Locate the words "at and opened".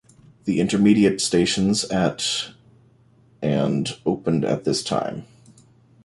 1.83-4.43